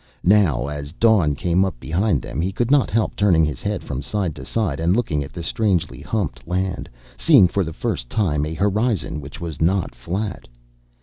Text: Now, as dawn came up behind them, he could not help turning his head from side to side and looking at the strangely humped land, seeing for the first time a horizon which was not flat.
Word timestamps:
Now, 0.23 0.65
as 0.65 0.93
dawn 0.93 1.35
came 1.35 1.63
up 1.63 1.79
behind 1.79 2.23
them, 2.23 2.41
he 2.41 2.51
could 2.51 2.71
not 2.71 2.89
help 2.89 3.15
turning 3.15 3.45
his 3.45 3.61
head 3.61 3.83
from 3.83 4.01
side 4.01 4.33
to 4.35 4.43
side 4.43 4.79
and 4.79 4.95
looking 4.95 5.23
at 5.23 5.31
the 5.31 5.43
strangely 5.43 5.99
humped 6.01 6.47
land, 6.47 6.89
seeing 7.17 7.47
for 7.47 7.63
the 7.63 7.71
first 7.71 8.09
time 8.09 8.43
a 8.43 8.55
horizon 8.55 9.21
which 9.21 9.39
was 9.39 9.61
not 9.61 9.93
flat. 9.93 10.47